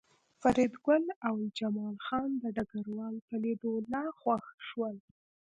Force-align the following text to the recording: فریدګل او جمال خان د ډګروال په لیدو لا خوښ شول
فریدګل 0.41 1.05
او 1.27 1.35
جمال 1.57 1.95
خان 2.05 2.29
د 2.41 2.43
ډګروال 2.55 3.15
په 3.27 3.35
لیدو 3.43 3.73
لا 3.93 4.05
خوښ 4.19 4.45
شول 4.67 4.95